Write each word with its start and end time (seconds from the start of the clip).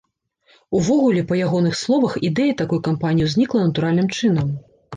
Увогуле, 0.79 1.21
па 1.31 1.37
ягоных 1.49 1.77
словах, 1.83 2.17
ідэя 2.31 2.57
такой 2.63 2.83
кампаніі 2.89 3.29
ўзнікла 3.31 3.65
натуральным 3.69 4.13
чынам. 4.19 4.53